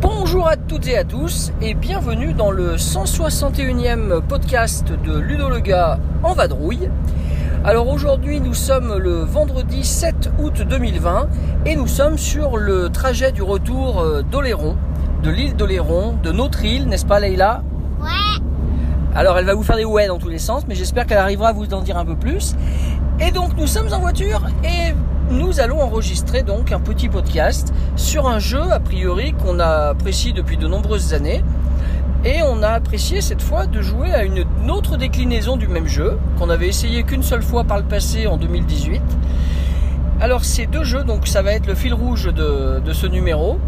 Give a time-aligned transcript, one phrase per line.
[0.00, 5.60] Bonjour à toutes et à tous et bienvenue dans le 161e podcast de Ludo le
[5.60, 6.88] gars en vadrouille.
[7.62, 11.28] Alors aujourd'hui nous sommes le vendredi 7 août 2020
[11.66, 14.78] et nous sommes sur le trajet du retour euh, d'Oléron,
[15.22, 17.62] de l'île d'Oléron, de notre île, n'est-ce pas Leïla?
[18.00, 18.42] Ouais.
[19.14, 21.48] Alors elle va vous faire des ouais dans tous les sens, mais j'espère qu'elle arrivera
[21.48, 22.54] à vous en dire un peu plus.
[23.20, 24.94] Et donc nous sommes en voiture et
[25.30, 30.32] nous allons enregistrer donc un petit podcast sur un jeu a priori qu'on a apprécié
[30.32, 31.44] depuis de nombreuses années.
[32.22, 36.18] Et on a apprécié cette fois de jouer à une autre déclinaison du même jeu
[36.38, 39.00] qu'on avait essayé qu'une seule fois par le passé en 2018.
[40.20, 43.58] Alors ces deux jeux, donc ça va être le fil rouge de, ce numéro,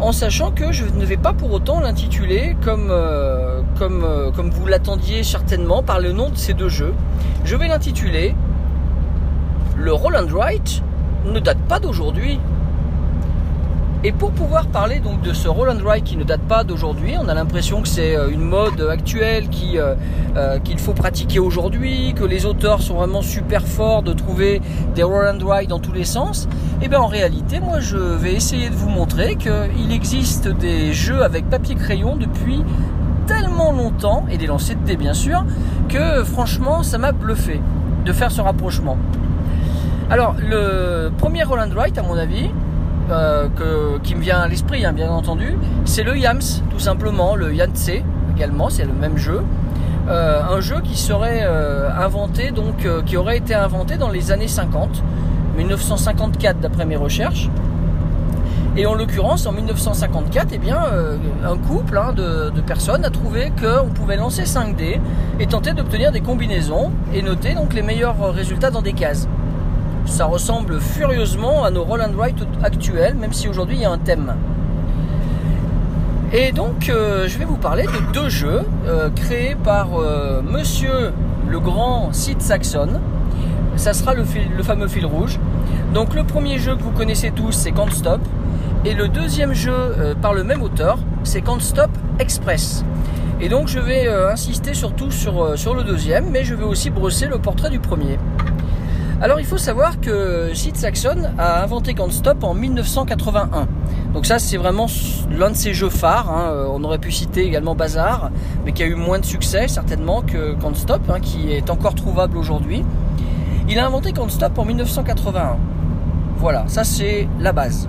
[0.00, 4.50] en sachant que je ne vais pas pour autant l'intituler comme, euh, comme, euh, comme
[4.50, 6.92] vous l'attendiez certainement par le nom de ces deux jeux.
[7.46, 8.34] Je vais l'intituler
[9.76, 10.82] Le Roll and Write
[11.24, 12.38] ne date pas d'aujourd'hui.
[14.06, 17.26] Et pour pouvoir parler donc de ce Roll and qui ne date pas d'aujourd'hui, on
[17.26, 19.94] a l'impression que c'est euh, une mode actuelle euh,
[20.36, 24.60] euh, qu'il faut pratiquer aujourd'hui, que les auteurs sont vraiment super forts de trouver
[24.94, 26.50] des Roll and Write dans tous les sens.
[26.82, 31.22] Et bien en réalité, moi je vais essayer de vous montrer qu'il existe des jeux
[31.22, 32.62] avec papier crayon depuis
[33.26, 35.46] tellement longtemps et des lancers de bien sûr
[35.88, 37.58] que franchement ça m'a bluffé
[38.04, 38.98] de faire ce rapprochement.
[40.10, 42.50] Alors le premier Roll and Write à mon avis,
[43.10, 43.48] euh,
[44.02, 47.90] qui me vient à l'esprit, hein, bien entendu, c'est le Yams, tout simplement, le Yance
[48.34, 49.42] également, c'est le même jeu.
[50.08, 54.48] Euh, un jeu qui serait euh, inventé, donc qui aurait été inventé dans les années
[54.48, 55.02] 50,
[55.56, 57.50] 1954 d'après mes recherches.
[58.76, 60.80] Et en l'occurrence, en 1954, eh bien,
[61.44, 65.00] un couple hein, de, de personnes a trouvé qu'on pouvait lancer 5 dés
[65.38, 69.28] et tenter d'obtenir des combinaisons et noter donc les meilleurs résultats dans des cases
[70.06, 72.14] ça ressemble furieusement à nos roll and
[72.62, 74.34] actuels, même si aujourd'hui il y a un thème.
[76.32, 81.12] Et donc euh, je vais vous parler de deux jeux euh, créés par euh, Monsieur
[81.46, 83.00] le grand Sid Saxon.
[83.76, 84.24] Ça sera le,
[84.62, 85.38] fameux fil rouge.
[85.92, 88.20] Donc le premier jeu que vous connaissez tous, c'est Can't Stop.
[88.84, 89.72] Et le deuxième jeu
[90.20, 92.84] par le même auteur, c'est Can't Stop Express.
[93.40, 97.26] Et donc je vais insister surtout sur, sur le deuxième, mais je vais aussi brosser
[97.26, 98.18] le portrait du premier.
[99.24, 103.66] Alors il faut savoir que Sid Saxon a inventé Stop en 1981.
[104.12, 104.86] Donc ça c'est vraiment
[105.30, 106.30] l'un de ses jeux phares.
[106.30, 106.50] hein.
[106.50, 108.30] Euh, On aurait pu citer également Bazar,
[108.66, 111.94] mais qui a eu moins de succès certainement que Can't Stop, hein, qui est encore
[111.94, 112.84] trouvable aujourd'hui.
[113.66, 115.56] Il a inventé Stop en 1981.
[116.36, 117.88] Voilà, ça c'est la base.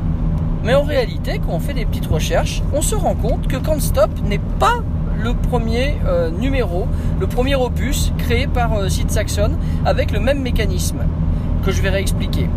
[0.64, 4.12] Mais en réalité, quand on fait des petites recherches, on se rend compte que Stop
[4.24, 4.80] n'est pas
[5.22, 6.88] le premier euh, numéro,
[7.20, 9.52] le premier opus créé par euh, Sid Saxon
[9.86, 11.00] avec le même mécanisme
[11.66, 12.48] que je vais réexpliquer.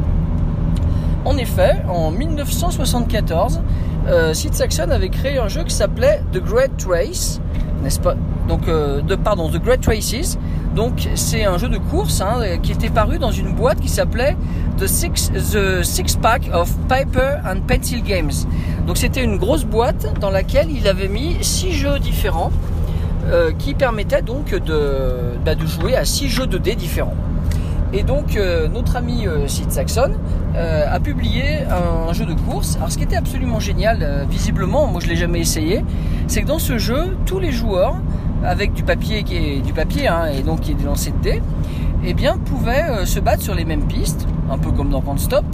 [1.25, 3.61] En effet, en 1974,
[4.07, 7.41] euh, Sid Saxon avait créé un jeu qui s'appelait The Great Race,
[7.83, 8.17] n'est-ce pas?
[8.49, 10.39] Donc, euh, de, pardon, The Great Races.
[10.75, 14.37] Donc, c'est un jeu de course hein, qui était paru dans une boîte qui s'appelait
[14.79, 18.33] The Six, The Six Pack of Paper and Pencil Games.
[18.87, 22.53] Donc, c'était une grosse boîte dans laquelle il avait mis six jeux différents
[23.27, 24.55] euh, qui permettaient donc
[25.45, 27.17] bah, de jouer à six jeux de dés différents.
[27.93, 30.13] Et donc euh, notre ami euh, Sid Saxon
[30.57, 31.61] euh, a publié
[32.09, 32.77] un, jeu de course.
[32.77, 35.85] Alors ce qui était absolument génial, visiblement, moi je l'ai jamais essayé,
[36.27, 37.97] c'est que dans ce jeu, tous les joueurs,
[38.45, 41.43] avec du papier qui est du papier hein, et donc qui est des de dés,
[42.05, 45.45] eh bien pouvaient se battre sur les mêmes pistes, un peu comme dans Can't Stop,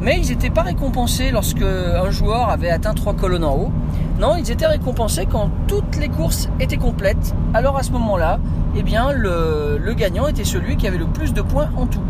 [0.00, 3.72] mais ils n'étaient pas récompensés lorsque un joueur avait atteint trois colonnes en haut.
[4.18, 7.34] Non, ils étaient récompensés quand toutes les courses étaient complètes.
[7.52, 8.38] Alors à ce moment-là,
[8.74, 12.00] eh bien le, gagnant était celui qui avait le plus de points en tout.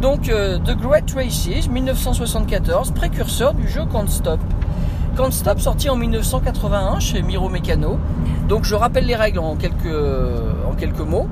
[0.00, 4.38] Donc euh, The Great Races 1974, précurseur du jeu Can't Stop.
[5.16, 7.98] Can't Stop sorti en 1981 chez Miro Mécano.
[8.48, 9.96] Donc je rappelle les règles en quelques,
[10.78, 11.26] quelques mots.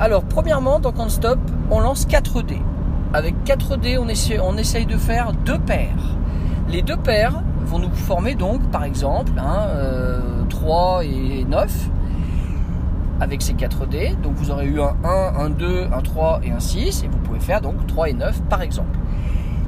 [0.00, 1.38] Alors premièrement dans Can't Stop,
[1.70, 2.62] on lance 4 dés.
[3.12, 6.16] Avec 4 dés, on essaye de faire deux paires.
[6.70, 11.90] Les deux paires vont nous former donc par exemple hein, euh, 3 et 9
[13.20, 14.16] avec ces 4 dés.
[14.22, 17.18] Donc vous aurez eu un 1, un 2, un 3 et un 6 et vous
[17.18, 18.98] pouvez faire donc 3 et 9 par exemple.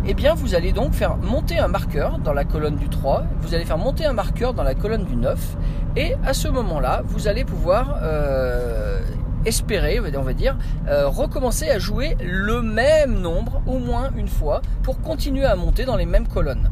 [0.08, 3.54] Eh bien vous allez donc faire monter un marqueur dans la colonne du 3, vous
[3.54, 5.56] allez faire monter un marqueur dans la colonne du 9
[5.96, 9.00] et à ce moment-là vous allez pouvoir euh,
[9.46, 10.56] espérer, on va dire,
[10.88, 15.84] euh, recommencer à jouer le même nombre au moins une fois pour continuer à monter
[15.84, 16.70] dans les mêmes colonnes.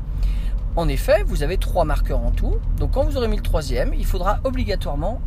[0.76, 3.94] En effet, vous avez trois marqueurs en tout, donc quand vous aurez mis le troisième,
[3.94, 5.20] il faudra obligatoirement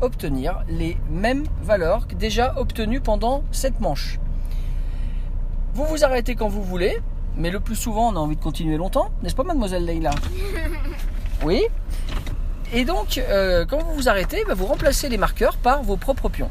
[0.00, 4.20] obtenir les mêmes valeurs déjà obtenues pendant cette manche.
[5.74, 6.98] Vous vous arrêtez quand vous voulez,
[7.36, 10.12] mais le plus souvent on a envie de continuer longtemps, n'est-ce pas mademoiselle Leila
[11.44, 11.64] Oui
[12.72, 16.28] Et donc, euh, quand vous vous arrêtez, bah, vous remplacez les marqueurs par vos propres
[16.28, 16.50] pions.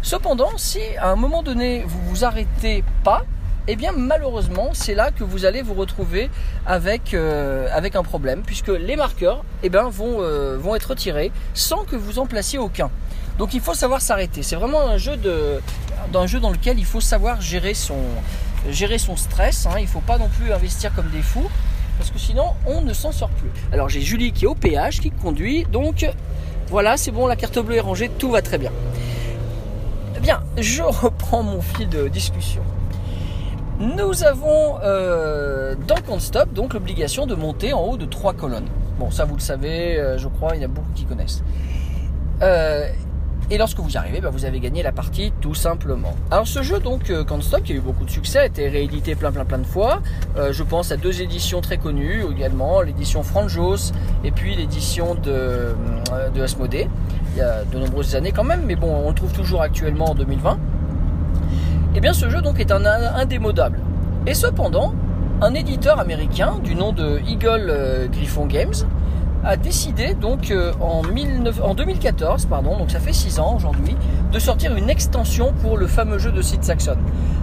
[0.00, 3.24] Cependant, si à un moment donné vous vous arrêtez pas,
[3.68, 6.30] eh bien malheureusement c'est là que vous allez vous retrouver
[6.66, 11.84] avec, euh, avec un problème puisque les marqueurs eh vont, euh, vont être tirés sans
[11.84, 12.90] que vous en placiez aucun.
[13.38, 14.42] Donc il faut savoir s'arrêter.
[14.42, 15.60] C'est vraiment un jeu, de,
[16.14, 17.98] un jeu dans lequel il faut savoir gérer son,
[18.68, 19.66] gérer son stress.
[19.66, 19.74] Hein.
[19.78, 21.48] Il ne faut pas non plus investir comme des fous
[21.98, 23.50] parce que sinon on ne s'en sort plus.
[23.72, 25.64] Alors j'ai Julie qui est au péage, qui conduit.
[25.64, 26.06] Donc
[26.68, 28.72] voilà, c'est bon, la carte bleue est rangée, tout va très bien.
[30.16, 32.62] Eh bien, je reprends mon fil de discussion.
[33.82, 38.68] Nous avons euh, dans Constop donc l'obligation de monter en haut de trois colonnes.
[39.00, 41.42] Bon, ça vous le savez, euh, je crois, il y a beaucoup qui connaissent.
[42.42, 42.86] Euh,
[43.50, 46.14] et lorsque vous y arrivez, bah, vous avez gagné la partie tout simplement.
[46.30, 49.16] Alors ce jeu donc euh, Stop, qui a eu beaucoup de succès, a été réédité
[49.16, 50.00] plein plein plein de fois.
[50.36, 53.90] Je pense à deux éditions très connues également, l'édition Franjos
[54.22, 55.74] et puis l'édition de,
[56.32, 56.86] de.
[57.34, 60.10] Il y a de nombreuses années quand même, mais bon, on le trouve toujours actuellement
[60.10, 60.58] en 2020.
[61.94, 63.78] Eh bien ce jeu donc est un indémodable.
[64.26, 64.94] Et cependant,
[65.42, 68.72] un éditeur américain du nom de Eagle euh, Griffon Games
[69.44, 71.02] a décidé donc euh, en,
[71.74, 73.96] 2014, pardon, donc ça fait 6 ans aujourd'hui,
[74.32, 76.96] de sortir une extension pour le fameux jeu de Sid Saxon.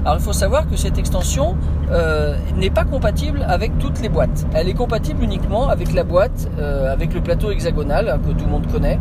[0.03, 1.55] Alors il faut savoir que cette extension
[1.91, 4.47] euh, n'est pas compatible avec toutes les boîtes.
[4.53, 8.51] Elle est compatible uniquement avec la boîte, avec le plateau hexagonal hein, que tout le
[8.51, 8.99] monde connaît,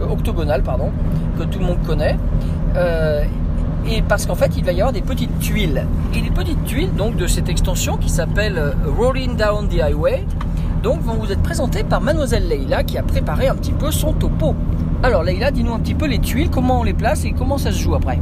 [0.00, 0.62] octogonal
[1.38, 2.18] que tout le monde connaît
[3.86, 5.86] et parce qu'en fait il va y avoir des petites tuiles.
[6.14, 10.24] Et les petites tuiles donc de cette extension qui s'appelle euh, Rolling Down the Highway
[10.82, 14.12] donc vont vous être présentées par mademoiselle Leila qui a préparé un petit peu son
[14.14, 14.54] topo.
[15.02, 17.70] Alors Leila, dis-nous un petit peu les tuiles, comment on les place et comment ça
[17.72, 18.18] se joue après?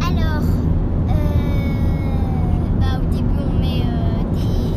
[0.00, 0.42] Alors,
[1.08, 1.12] euh,
[2.80, 4.22] bah, au début on met euh,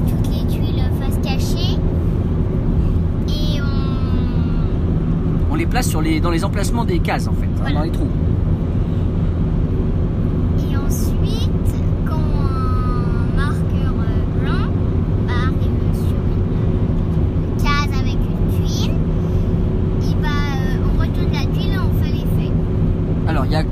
[0.08, 1.78] toutes les tuiles face cachée
[3.28, 5.52] et on...
[5.52, 7.92] On les place sur les, dans les emplacements des cases en fait, hein, dans les
[7.92, 8.08] trous.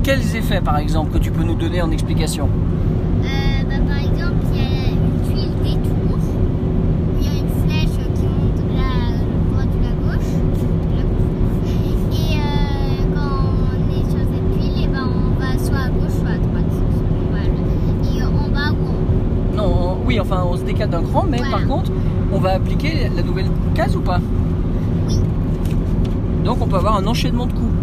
[0.08, 2.48] Quels effets par exemple que tu peux nous donner en explication?
[2.48, 3.26] Euh,
[3.68, 6.18] bah, Par exemple, il y a une tuile détour,
[7.20, 9.18] il y a une flèche qui monte la
[9.50, 10.32] droite ou la gauche.
[12.14, 15.88] Et euh, quand on est sur cette tuile, et eh ben, on va soit à
[15.90, 16.72] gauche, soit à droite.
[18.16, 19.56] Et en bas ou en.
[19.58, 21.92] Non, oui, enfin on se décale d'un cran, mais par contre,
[22.32, 24.20] on va appliquer la nouvelle case ou pas?
[25.06, 25.20] Oui.
[26.46, 27.77] Donc on peut avoir un enchaînement de coups.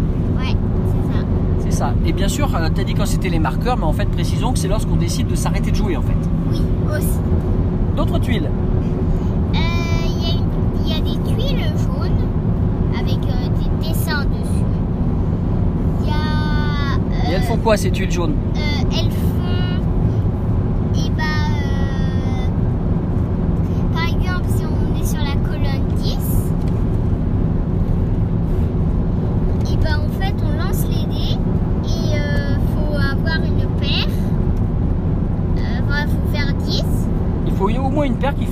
[2.06, 4.52] Et bien sûr, euh, tu as dit quand c'était les marqueurs, mais en fait, précisons
[4.52, 6.16] que c'est lorsqu'on décide de s'arrêter de jouer en fait.
[6.50, 7.18] Oui, aussi.
[7.94, 8.50] D'autres tuiles
[9.52, 12.28] Il euh, y, a des tuiles jaunes
[12.98, 14.64] avec euh, des dessins dessus.
[16.02, 17.30] Il y a.
[17.30, 18.34] Et elles font quoi ces tuiles jaunes?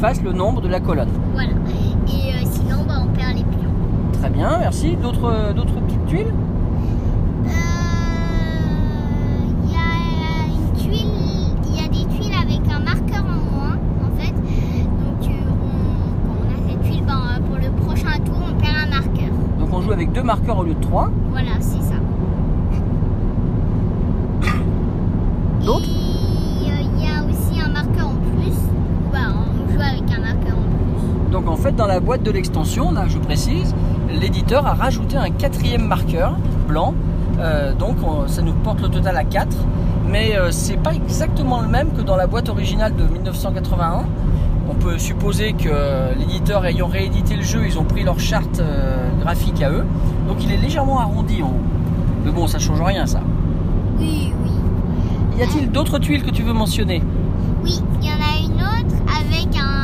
[0.04, 1.08] Fasse le nombre de la colonne.
[1.32, 1.52] Voilà.
[2.08, 3.72] Et euh, sinon, bah, on perd les pions.
[4.12, 4.96] Très bien, merci.
[4.96, 6.34] D'autres, euh, d'autres petites tuiles?
[7.42, 7.54] Il euh,
[9.72, 11.08] y a une tuile,
[11.70, 14.34] il y a des tuiles avec un marqueur en moins, en fait.
[14.34, 15.30] Donc,
[16.28, 19.32] on, a cette tuile, bah, pour le prochain tour, on perd un marqueur.
[19.58, 21.10] Donc, on joue avec deux marqueurs au lieu de trois.
[21.30, 21.94] Voilà, c'est ça.
[25.64, 26.13] D'autres?
[31.44, 33.74] Donc en fait, dans la boîte de l'extension, là je précise,
[34.08, 36.36] l'éditeur a rajouté un quatrième marqueur
[36.66, 36.94] blanc.
[37.38, 37.96] Euh, donc
[38.28, 39.54] ça nous porte le total à 4.
[40.08, 44.04] Mais euh, c'est pas exactement le même que dans la boîte originale de 1981.
[44.70, 49.10] On peut supposer que l'éditeur ayant réédité le jeu, ils ont pris leur charte euh,
[49.20, 49.84] graphique à eux.
[50.26, 51.60] Donc il est légèrement arrondi en haut.
[52.24, 53.20] Mais bon, ça change rien ça.
[53.98, 55.38] Oui, oui.
[55.38, 57.02] Y a-t-il d'autres tuiles que tu veux mentionner?
[57.62, 59.83] Oui, il y en a une autre avec un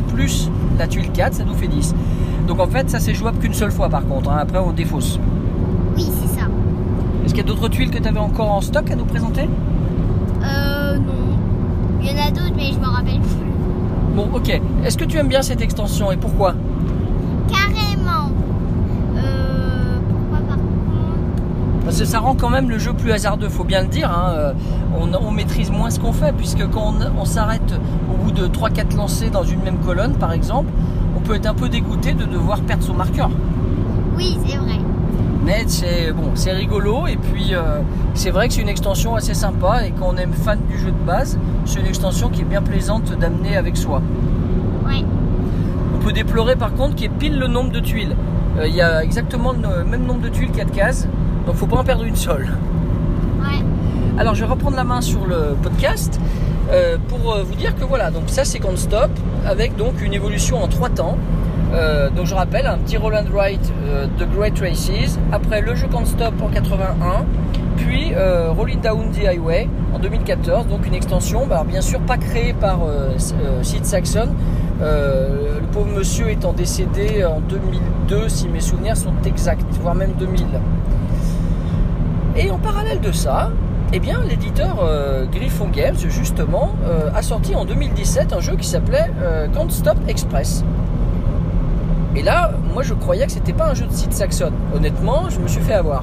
[0.00, 1.94] plus la tuile 4, ça nous fait 10.
[2.46, 4.30] Donc en fait, ça c'est jouable qu'une seule fois par contre.
[4.30, 4.38] hein.
[4.40, 5.18] Après, on défausse.
[5.96, 6.46] Oui, c'est ça.
[7.24, 9.48] Est-ce qu'il y a d'autres tuiles que tu avais encore en stock à nous présenter?
[10.42, 11.12] Euh, non.
[12.00, 14.16] Il y en a d'autres, mais je me rappelle plus.
[14.16, 14.60] Bon, ok.
[14.84, 16.54] Est-ce que tu aimes bien cette extension et pourquoi
[17.48, 18.30] Carrément.
[19.16, 23.64] Euh, pourquoi par contre Parce que ça rend quand même le jeu plus hasardeux, faut
[23.64, 24.12] bien le dire.
[24.12, 24.30] hein.
[24.32, 24.52] Euh,
[24.96, 27.74] On, on maîtrise moins ce qu'on fait, puisque quand on, on s'arrête
[28.08, 30.68] au bout de 3-4 lancers dans une même colonne, par exemple,
[31.16, 33.28] on peut être un peu dégoûté de devoir perdre son marqueur.
[34.16, 34.78] Oui, c'est vrai.
[35.44, 37.80] Mais c'est bon, c'est rigolo et puis euh,
[38.14, 40.92] c'est vrai que c'est une extension assez sympa et quand on aime fan du jeu
[40.92, 44.00] de base, c'est une extension qui est bien plaisante d'amener avec soi.
[44.86, 45.02] Ouais.
[45.96, 48.14] On peut déplorer par contre qu'il y ait pile le nombre de tuiles.
[48.60, 51.08] Euh, Il y a exactement le même nombre de tuiles de cases,
[51.46, 52.48] donc faut pas en perdre une seule.
[53.40, 53.64] Ouais.
[54.18, 56.20] Alors je vais reprendre la main sur le podcast
[56.70, 59.10] euh, pour euh, vous dire que voilà, donc ça c'est Can't Stop
[59.46, 61.16] avec donc une évolution en trois temps.
[61.72, 65.74] Euh, donc je rappelle un petit roll and write euh, The Great Races, après le
[65.74, 67.24] jeu Can't Stop en 81,
[67.76, 68.12] puis
[68.56, 72.80] Rolling Down the Highway en 2014, donc une extension, bah, bien sûr pas créée par
[73.62, 74.28] Sid Saxon,
[74.82, 80.12] euh, le pauvre monsieur étant décédé en 2002 si mes souvenirs sont exacts, voire même
[80.18, 80.46] 2000.
[82.40, 83.50] Et en parallèle de ça,
[83.92, 88.66] eh bien, l'éditeur euh, Griffon Games, justement, euh, a sorti en 2017 un jeu qui
[88.66, 90.64] s'appelait euh, Can't Stop Express.
[92.16, 94.52] Et là, moi, je croyais que c'était pas un jeu de Sid Saxon.
[94.74, 96.02] Honnêtement, je me suis fait avoir.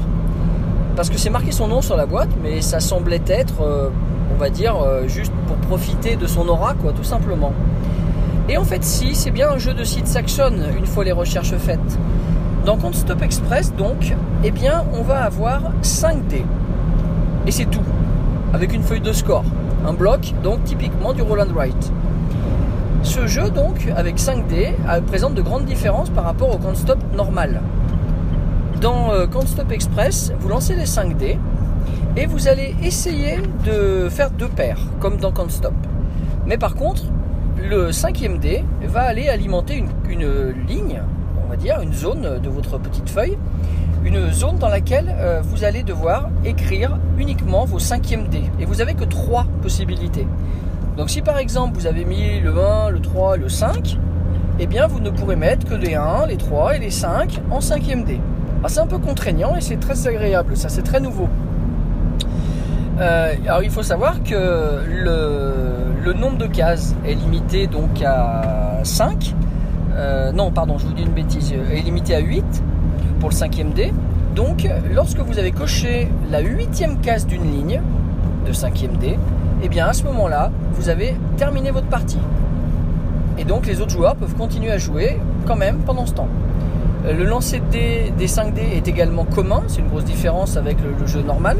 [0.95, 3.91] Parce que c'est marqué son nom sur la boîte, mais ça semblait être,
[4.31, 4.75] on va dire,
[5.07, 7.53] juste pour profiter de son aura, tout simplement.
[8.47, 11.55] Et en fait, si, c'est bien un jeu de Sid Saxon, une fois les recherches
[11.57, 11.99] faites.
[12.67, 16.43] Dans Can't Stop Express, donc, eh bien, on va avoir 5 dés.
[17.47, 17.85] Et c'est tout.
[18.53, 19.45] Avec une feuille de score.
[19.85, 21.45] Un bloc, donc typiquement du roll and.
[23.03, 26.75] Ce jeu, donc, avec 5 dés, euh, présente de grandes différences par rapport au Can't
[26.75, 27.61] Stop normal.
[28.81, 31.39] Dans euh, Can't Stop Express, vous lancez les 5 dés
[32.17, 35.73] et vous allez essayer de faire deux paires, comme dans Can't Stop.
[36.45, 37.03] Mais par contre,
[37.63, 41.01] le cinquième dé va aller alimenter une ligne,
[41.47, 43.37] on va dire, une zone de votre petite feuille,
[44.03, 48.43] une zone dans laquelle euh, vous allez devoir écrire uniquement vos cinquièmes dés.
[48.59, 50.27] Et vous avez que trois possibilités.
[50.97, 53.97] Donc si par exemple vous avez mis le 1, le 3, le 5,
[54.59, 57.61] eh bien vous ne pourrez mettre que les 1, les 3 et les 5 en
[57.61, 58.19] cinquième dé.
[58.63, 61.29] Ah, c'est un peu contraignant et c'est très agréable, ça c'est très nouveau.
[62.99, 65.53] Euh, alors il faut savoir que le,
[66.03, 69.35] le nombre de cases est limité donc à 5.
[69.97, 72.43] Euh, non, pardon, je vous dis une bêtise, est limité à 8
[73.19, 73.93] pour le cinquième dé.
[74.35, 77.81] Donc lorsque vous avez coché la huitième case d'une ligne
[78.45, 79.17] de cinquième dé,
[79.63, 82.19] et bien à ce moment-là, vous avez terminé votre partie.
[83.39, 86.27] Et donc les autres joueurs peuvent continuer à jouer quand même pendant ce temps.
[87.05, 90.57] Euh, Le lancer de dés des 5 dés est également commun, c'est une grosse différence
[90.57, 91.57] avec le, jeu normal.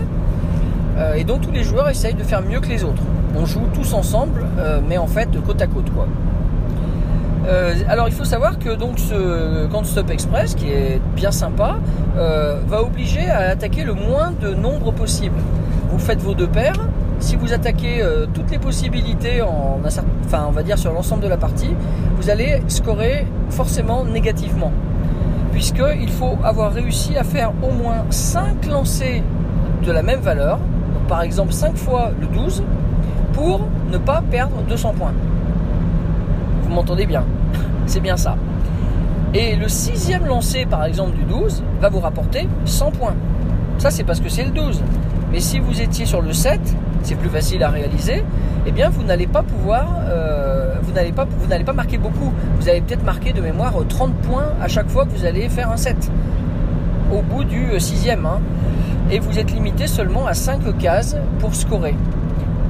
[0.98, 3.04] Euh, et donc tous les joueurs essayent de faire mieux que les autres.
[3.36, 6.08] On joue tous ensemble, euh, mais en fait côte à côte quoi.
[7.48, 11.78] Euh, alors il faut savoir que donc ce Can't Stop Express, qui est bien sympa,
[12.18, 15.38] euh, va obliger à attaquer le moins de nombres possible.
[15.90, 16.80] Vous faites vos deux paires.
[17.20, 19.80] Si vous attaquez euh, toutes les possibilités, en,
[20.26, 21.74] enfin on va dire sur l'ensemble de la partie,
[22.18, 24.72] vous allez scorer forcément négativement,
[25.52, 29.24] puisqu'il faut avoir réussi à faire au moins 5 lancers
[29.84, 30.60] de la même valeur,
[31.08, 32.62] par exemple 5 fois le 12,
[33.34, 35.14] pour ne pas perdre 200 points.
[36.64, 37.24] Vous m'entendez bien?
[37.88, 38.36] C'est bien ça.
[39.34, 43.16] Et le sixième lancé, par exemple, du 12, va vous rapporter 100 points.
[43.78, 44.82] Ça, c'est parce que c'est le 12.
[45.32, 46.60] Mais si vous étiez sur le 7,
[47.04, 48.24] c'est plus facile à réaliser,
[48.66, 52.32] eh bien, vous n'allez pas pouvoir, euh, vous n'allez pas, vous n'allez pas marquer beaucoup.
[52.60, 55.72] Vous allez peut-être marquer de mémoire 30 points à chaque fois que vous allez faire
[55.72, 56.10] un 7.
[57.12, 58.26] Au bout du euh, sixième.
[58.26, 58.40] hein.
[59.12, 61.96] Et vous êtes limité seulement à 5 cases pour scorer.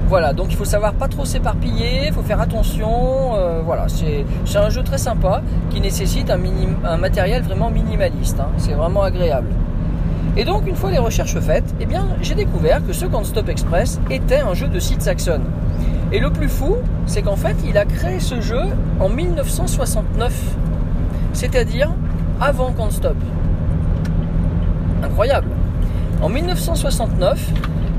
[0.08, 3.36] Voilà, donc il faut savoir pas trop s'éparpiller, il faut faire attention.
[3.36, 4.26] euh, voilà, c'est
[4.58, 8.40] un jeu très sympa qui nécessite un matériel vraiment minimaliste.
[8.40, 8.48] hein.
[8.58, 9.50] C'est vraiment agréable.
[10.38, 13.50] Et donc, une fois les recherches faites, eh bien, j'ai découvert que ce Can't Stop
[13.50, 15.42] Express était un jeu de Sid Saxon.
[16.14, 18.62] Et le plus fou, c'est qu'en fait, il a créé ce jeu
[19.02, 20.32] en 1969,
[21.34, 21.90] c'est-à-dire
[22.40, 23.18] avant Can't Stop.
[25.04, 25.50] Incroyable.
[26.22, 27.52] En 1969,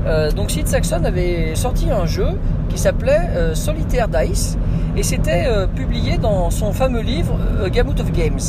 [0.05, 2.27] euh, donc Sid Saxon avait sorti un jeu
[2.69, 4.57] qui s'appelait euh, Solitaire Dice
[4.95, 7.37] et c'était euh, publié dans son fameux livre
[7.71, 8.39] Gamut of Games.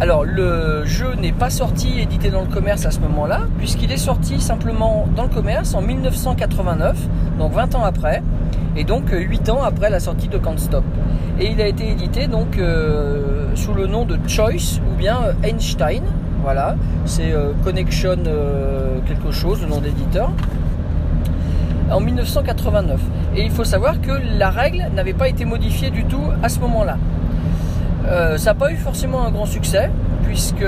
[0.00, 3.96] Alors le jeu n'est pas sorti édité dans le commerce à ce moment-là puisqu'il est
[3.96, 6.96] sorti simplement dans le commerce en 1989,
[7.38, 8.22] donc 20 ans après
[8.76, 10.84] et donc 8 ans après la sortie de Can't Stop.
[11.38, 12.58] Et il a été édité donc
[13.54, 16.02] sous le nom de Choice ou bien Einstein.
[16.42, 20.30] Voilà, c'est euh, Connection euh, quelque chose, le nom d'éditeur.
[21.90, 23.00] En 1989.
[23.36, 26.58] Et il faut savoir que la règle n'avait pas été modifiée du tout à ce
[26.60, 26.96] moment-là.
[28.08, 29.90] Euh, ça n'a pas eu forcément un grand succès,
[30.24, 30.64] puisque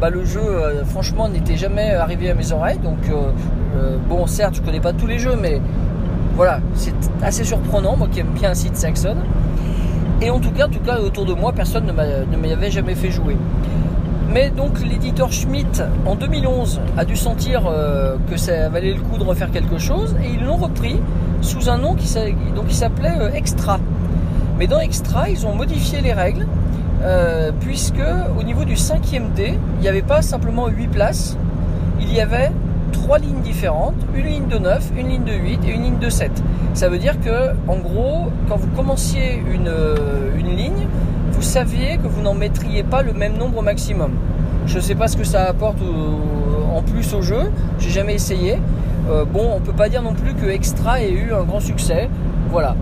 [0.00, 0.40] bah, le jeu,
[0.86, 2.78] franchement, n'était jamais arrivé à mes oreilles.
[2.78, 2.98] Donc,
[4.08, 5.60] bon, certes, je connais pas tous les jeux, mais
[6.36, 9.16] voilà, c'est assez surprenant, moi qui aime bien un site Saxon.
[10.22, 12.52] Et en tout cas, en tout cas, autour de moi, personne ne m'a- ne m'y
[12.52, 13.36] avait jamais fait jouer.
[14.32, 19.18] Mais donc l'éditeur Schmidt en 2011 a dû sentir euh, que ça valait le coup
[19.18, 20.98] de refaire quelque chose et ils l'ont repris
[21.42, 23.78] sous un nom qui s'appelait euh, Extra.
[24.58, 26.46] Mais dans Extra, ils ont modifié les règles
[27.02, 28.00] euh, puisque
[28.38, 31.36] au niveau du cinquième dé, il n'y avait pas simplement 8 places,
[32.00, 32.52] il y avait
[32.90, 36.08] trois lignes différentes, une ligne de 9, une ligne de 8 et une ligne de
[36.08, 36.30] 7.
[36.72, 40.86] Ça veut dire que en gros, quand vous commenciez une ligne,
[41.42, 44.12] vous saviez que vous n'en mettriez pas le même nombre maximum.
[44.64, 45.78] Je ne sais pas ce que ça apporte
[46.72, 48.60] en plus au jeu, j'ai jamais essayé.
[49.10, 52.08] Euh, bon, on peut pas dire non plus que Extra ait eu un grand succès.
[52.48, 52.76] Voilà.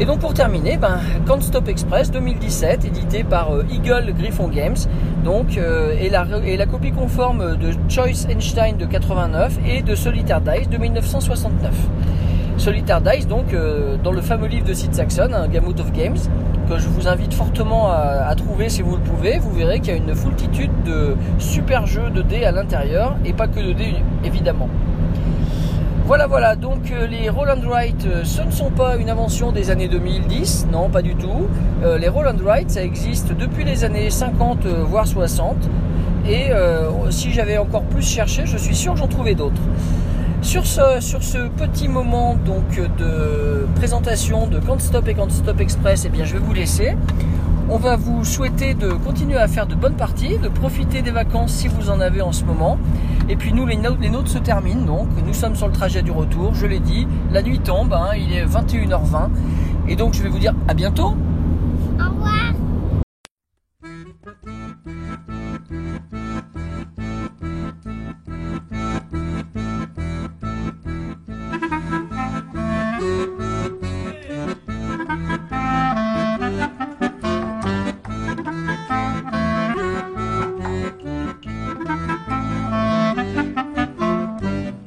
[0.00, 4.76] Et donc pour terminer, ben, Can't Stop Express 2017, édité par euh, Eagle Griffon Games,
[5.24, 10.68] donc, euh, et, la, copie conforme de Choice Einstein de 89 et de Solitaire Dice
[10.68, 11.70] de 1969.
[12.56, 16.18] Solitaire Dice, donc, euh, dans le fameux livre de Sid Saxon, un Gamut of Games,
[16.68, 19.38] que je vous invite fortement à, trouver si vous le pouvez.
[19.38, 23.32] Vous verrez qu'il y a une foultitude de super jeux de dés à l'intérieur, et
[23.32, 24.68] pas que de dés évidemment.
[26.06, 29.52] Voilà, voilà, donc euh, les Roll and Write, euh, ce ne sont pas une invention
[29.52, 31.48] des années 2010, non, pas du tout.
[31.82, 35.56] Euh, les Roll and Write, ça existe depuis les années 50, euh, voire 60.
[36.28, 36.50] Et
[37.10, 39.60] si j'avais encore plus cherché, je suis sûr que j'en trouvais d'autres.
[40.44, 45.58] Sur ce, sur ce petit moment donc de présentation de Can't Stop et Can't Stop
[45.58, 46.96] Express, eh bien, je vais vous laisser.
[47.70, 51.50] On va vous souhaiter de continuer à faire de bonnes parties, de profiter des vacances
[51.50, 52.78] si vous en avez en ce moment.
[53.30, 55.08] Et puis nous, les nôtres, se terminent donc.
[55.26, 57.08] Nous sommes sur le trajet du retour, je l'ai dit.
[57.32, 59.30] La nuit tombe, hein, il est 21h20.
[59.88, 61.14] Et donc je vais vous dire à bientôt